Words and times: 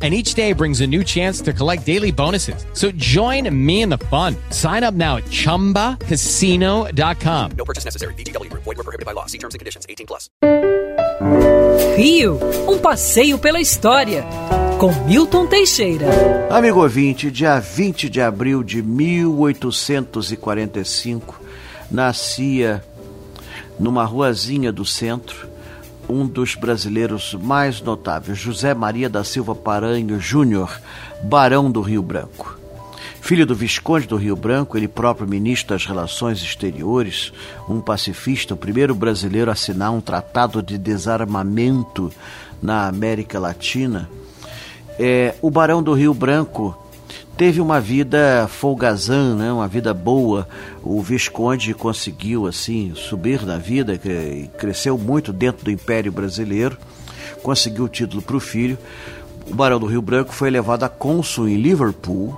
and 0.00 0.14
each 0.14 0.34
day 0.34 0.52
brings 0.52 0.80
a 0.80 0.86
new 0.86 1.02
chance 1.02 1.40
to 1.40 1.52
collect 1.52 1.84
daily 1.84 2.12
bonuses. 2.12 2.64
So 2.74 2.92
join 2.92 3.52
me 3.52 3.82
in 3.82 3.88
the 3.88 3.98
fun. 3.98 4.36
Sign 4.50 4.84
up 4.84 4.94
now 4.94 5.16
at 5.16 5.24
ChumbaCasino.com. 5.24 7.50
No 7.56 7.64
purchase 7.64 7.84
necessary. 7.84 8.14
VGW. 8.14 8.48
Void 8.52 8.64
were 8.64 8.74
prohibited 8.76 9.06
by 9.06 9.10
law. 9.12 9.26
See 9.26 9.38
terms 9.38 9.56
and 9.56 9.58
conditions. 9.58 9.84
18 9.88 10.06
plus. 10.06 10.30
Rio, 11.96 12.38
um 12.68 12.78
passeio 12.78 13.38
pela 13.38 13.60
história. 13.60 14.24
Com 14.78 14.92
Milton 15.06 15.46
Teixeira. 15.48 16.06
Amigo 16.48 16.80
ouvinte, 16.80 17.28
dia 17.30 17.58
20 17.58 18.08
de 18.08 18.20
abril 18.20 18.62
de 18.62 18.80
1845, 18.80 21.40
nascia 21.90 22.84
numa 23.80 24.04
ruazinha 24.04 24.70
do 24.70 24.84
centro 24.84 25.48
um 26.08 26.26
dos 26.26 26.54
brasileiros 26.54 27.34
mais 27.34 27.80
notáveis, 27.80 28.38
José 28.38 28.74
Maria 28.74 29.08
da 29.08 29.22
Silva 29.22 29.54
Paranho 29.54 30.18
Júnior, 30.18 30.80
barão 31.22 31.70
do 31.70 31.80
Rio 31.80 32.02
Branco. 32.02 32.58
Filho 33.20 33.44
do 33.44 33.54
Visconde 33.54 34.06
do 34.06 34.16
Rio 34.16 34.34
Branco, 34.34 34.76
ele 34.76 34.88
próprio 34.88 35.28
ministro 35.28 35.74
das 35.74 35.84
Relações 35.84 36.40
Exteriores, 36.40 37.32
um 37.68 37.80
pacifista, 37.80 38.54
o 38.54 38.56
primeiro 38.56 38.94
brasileiro 38.94 39.50
a 39.50 39.52
assinar 39.52 39.92
um 39.92 40.00
tratado 40.00 40.62
de 40.62 40.78
desarmamento 40.78 42.10
na 42.62 42.86
América 42.86 43.38
Latina. 43.38 44.08
É, 44.98 45.34
o 45.42 45.50
Barão 45.50 45.82
do 45.82 45.92
Rio 45.92 46.14
Branco 46.14 46.76
teve 47.38 47.60
uma 47.60 47.80
vida 47.80 48.48
folgazã, 48.48 49.36
né? 49.36 49.52
uma 49.52 49.68
vida 49.68 49.94
boa. 49.94 50.48
O 50.82 51.00
Visconde 51.00 51.72
conseguiu 51.72 52.48
assim 52.48 52.92
subir 52.96 53.46
na 53.46 53.56
vida, 53.56 53.98
cresceu 54.58 54.98
muito 54.98 55.32
dentro 55.32 55.64
do 55.64 55.70
Império 55.70 56.10
Brasileiro, 56.10 56.76
conseguiu 57.40 57.84
o 57.84 57.88
título 57.88 58.20
para 58.20 58.36
o 58.36 58.40
filho. 58.40 58.76
O 59.48 59.54
Barão 59.54 59.78
do 59.78 59.86
Rio 59.86 60.02
Branco 60.02 60.34
foi 60.34 60.50
levado 60.50 60.82
a 60.82 60.88
cônsul 60.88 61.48
em 61.48 61.56
Liverpool 61.56 62.36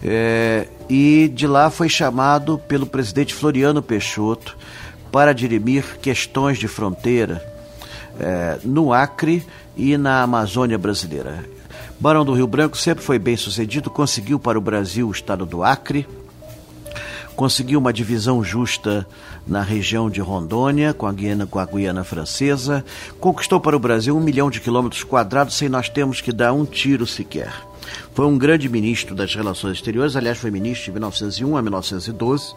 é, 0.00 0.68
e 0.88 1.28
de 1.34 1.48
lá 1.48 1.68
foi 1.68 1.88
chamado 1.88 2.56
pelo 2.56 2.86
presidente 2.86 3.34
Floriano 3.34 3.82
Peixoto 3.82 4.56
para 5.10 5.32
dirimir 5.32 5.98
questões 6.00 6.56
de 6.56 6.68
fronteira 6.68 7.44
é, 8.20 8.60
no 8.62 8.92
Acre 8.92 9.44
e 9.76 9.96
na 9.98 10.22
Amazônia 10.22 10.78
brasileira. 10.78 11.44
Barão 12.00 12.24
do 12.24 12.32
Rio 12.32 12.46
Branco 12.46 12.78
sempre 12.78 13.04
foi 13.04 13.18
bem 13.18 13.36
sucedido, 13.36 13.90
conseguiu 13.90 14.40
para 14.40 14.56
o 14.56 14.60
Brasil 14.62 15.06
o 15.06 15.12
estado 15.12 15.44
do 15.44 15.62
Acre, 15.62 16.08
conseguiu 17.36 17.78
uma 17.78 17.92
divisão 17.92 18.42
justa 18.42 19.06
na 19.46 19.60
região 19.60 20.08
de 20.08 20.18
Rondônia, 20.18 20.94
com 20.94 21.06
a 21.06 21.12
Guiana, 21.12 21.44
com 21.44 21.58
a 21.58 21.66
Guiana 21.66 22.02
Francesa, 22.02 22.82
conquistou 23.20 23.60
para 23.60 23.76
o 23.76 23.78
Brasil 23.78 24.16
um 24.16 24.20
milhão 24.20 24.50
de 24.50 24.60
quilômetros 24.60 25.04
quadrados 25.04 25.54
sem 25.54 25.68
nós 25.68 25.90
termos 25.90 26.22
que 26.22 26.32
dar 26.32 26.54
um 26.54 26.64
tiro 26.64 27.06
sequer. 27.06 27.52
Foi 28.14 28.24
um 28.24 28.38
grande 28.38 28.66
ministro 28.66 29.14
das 29.14 29.34
Relações 29.34 29.74
Exteriores, 29.74 30.16
aliás, 30.16 30.38
foi 30.38 30.50
ministro 30.50 30.86
de 30.86 30.92
1901 30.92 31.54
a 31.54 31.60
1912. 31.60 32.54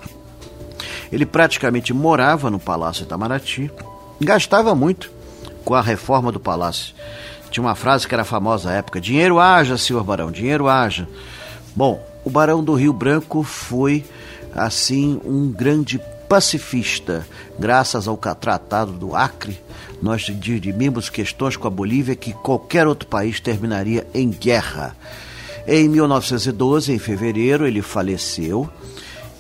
Ele 1.12 1.26
praticamente 1.26 1.94
morava 1.94 2.50
no 2.50 2.62
Palácio 2.62 3.04
Itamaraty, 3.04 3.70
gastava 4.22 4.74
muito 4.74 5.12
com 5.66 5.76
a 5.76 5.82
reforma 5.82 6.32
do 6.32 6.40
palácio. 6.40 6.94
Tinha 7.54 7.64
uma 7.64 7.76
frase 7.76 8.08
que 8.08 8.16
era 8.16 8.26
famosa 8.26 8.72
à 8.72 8.74
época: 8.74 9.00
dinheiro 9.00 9.40
haja, 9.40 9.78
senhor 9.78 10.04
barão, 10.04 10.32
dinheiro 10.32 10.68
haja. 10.68 11.08
Bom, 11.76 12.04
o 12.26 12.30
barão 12.32 12.64
do 12.64 12.74
Rio 12.74 12.92
Branco 12.92 13.44
foi, 13.44 14.04
assim, 14.56 15.22
um 15.24 15.52
grande 15.52 16.02
pacifista. 16.28 17.28
Graças 17.60 18.08
ao 18.08 18.18
tratado 18.18 18.94
do 18.94 19.16
Acre, 19.16 19.62
nós 20.02 20.24
dirimimos 20.24 21.12
questões 21.12 21.56
com 21.56 21.68
a 21.68 21.70
Bolívia 21.70 22.16
que 22.16 22.34
qualquer 22.34 22.88
outro 22.88 23.08
país 23.08 23.40
terminaria 23.40 24.08
em 24.16 24.32
guerra. 24.32 24.96
Em 25.68 25.88
1912, 25.88 26.92
em 26.92 26.98
fevereiro, 26.98 27.68
ele 27.68 27.84
faleceu 27.84 28.68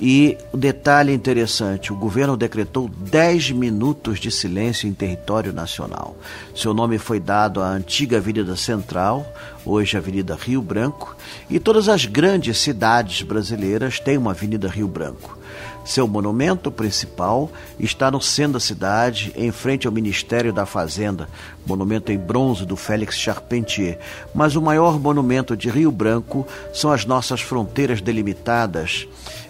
e 0.06 0.38
o 0.52 0.58
detalhe 0.58 1.14
interessante: 1.14 1.94
o 1.94 1.96
governo 1.96 2.36
decretou 2.36 2.90
10 2.90 3.52
minutos 3.52 4.19
de 4.19 4.30
silêncio 4.30 4.86
em 4.86 4.94
território 4.94 5.53
nacional. 5.53 6.18
Seu 6.53 6.74
nome 6.74 6.97
foi 6.97 7.22
dado 7.22 7.62
à 7.62 7.69
antiga 7.69 8.18
Avenida 8.18 8.53
Central, 8.58 9.25
hoje 9.66 9.96
Avenida 9.96 10.36
Rio 10.36 10.62
Branco, 10.62 11.16
e 11.50 11.58
todas 11.58 11.88
as 11.88 12.06
grandes 12.06 12.58
cidades 12.58 13.22
brasileiras 13.22 13.97
têm 13.97 14.18
uma 14.18 14.31
Avenida 14.31 14.68
Rio 14.68 14.90
Branco. 14.90 15.38
Seu 15.86 16.08
monumento 16.08 16.72
principal 16.72 17.52
está 17.80 18.10
no 18.10 18.22
centro 18.22 18.54
da 18.54 18.60
cidade, 18.60 19.34
em 19.36 19.52
frente 19.52 19.86
ao 19.86 19.94
Ministério 19.94 20.54
da 20.54 20.66
Fazenda, 20.66 21.28
monumento 21.66 22.12
em 22.12 22.18
bronze 22.18 22.66
do 22.66 22.76
Félix 22.76 23.18
Charpentier. 23.18 24.00
Mas 24.34 24.56
o 24.56 24.62
maior 24.62 25.00
monumento 25.00 25.58
de 25.58 25.70
Rio 25.70 25.92
Branco 25.92 26.48
são 26.74 26.92
as 26.92 27.06
nossas 27.06 27.42
fronteiras 27.42 28.02
delimitadas 28.02 29.08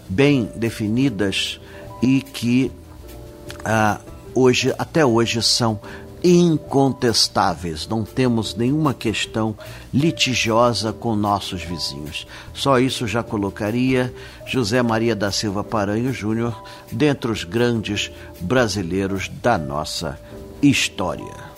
bem 0.09 0.49
definidas 0.55 1.59
e 2.01 2.21
que 2.21 2.71
ah, 3.63 3.99
hoje, 4.33 4.73
até 4.77 5.05
hoje, 5.05 5.41
são 5.41 5.79
incontestáveis. 6.23 7.87
Não 7.87 8.03
temos 8.03 8.55
nenhuma 8.55 8.93
questão 8.93 9.55
litigiosa 9.93 10.93
com 10.93 11.15
nossos 11.15 11.61
vizinhos. 11.63 12.25
Só 12.53 12.79
isso 12.79 13.07
já 13.07 13.21
colocaria 13.21 14.13
José 14.45 14.81
Maria 14.81 15.15
da 15.15 15.31
Silva 15.31 15.63
Paranho 15.63 16.13
Júnior 16.13 16.63
dentre 16.91 17.31
os 17.31 17.43
grandes 17.43 18.11
brasileiros 18.39 19.29
da 19.41 19.57
nossa 19.57 20.19
história. 20.61 21.52